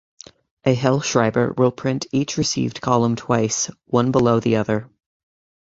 A 0.65 0.75
Hellschreiber 0.75 1.55
will 1.59 1.71
print 1.71 2.07
each 2.11 2.37
received 2.37 2.81
column 2.81 3.15
twice, 3.15 3.69
one 3.85 4.09
below 4.11 4.39
the 4.39 4.55
other. 4.55 4.89